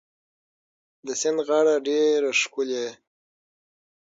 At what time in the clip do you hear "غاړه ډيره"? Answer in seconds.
1.47-2.31